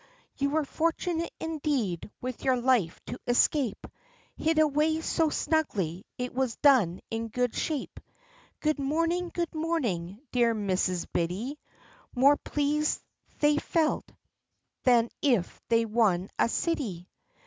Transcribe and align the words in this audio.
You 0.35 0.49
were 0.49 0.65
fortunate 0.65 1.29
indeed, 1.39 2.09
with 2.21 2.43
your 2.43 2.57
life 2.57 2.99
to 3.05 3.19
escape; 3.27 3.85
Hid 4.35 4.57
away 4.57 4.99
so 5.01 5.29
snugly, 5.29 6.07
it 6.17 6.33
was 6.33 6.55
done 6.55 7.01
in 7.11 7.27
good 7.27 7.53
shape. 7.53 7.99
Good 8.61 8.79
morning, 8.79 9.29
good 9.31 9.53
morning, 9.53 10.19
dear 10.31 10.55
Mrs. 10.55 11.05
Biddy." 11.13 11.59
More 12.15 12.35
pleased 12.37 13.03
they 13.41 13.59
felt 13.59 14.11
than 14.85 15.11
if 15.21 15.61
they'd 15.69 15.85
won 15.85 16.31
a 16.39 16.49
city. 16.49 17.07